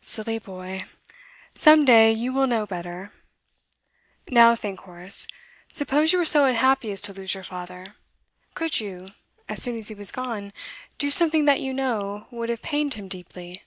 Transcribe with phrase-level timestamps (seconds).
[0.00, 0.84] Silly boy!
[1.54, 3.12] Some day you will know better.
[4.28, 5.28] Now, think, Horace;
[5.70, 7.94] suppose you were so unhappy as to lose your father.
[8.54, 9.10] Could you,
[9.48, 10.52] as soon as he was gone,
[10.98, 13.62] do something that you know would have pained him deeply?